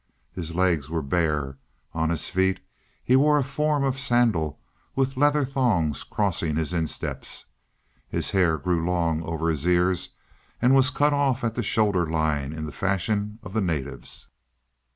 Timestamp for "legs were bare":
0.55-1.59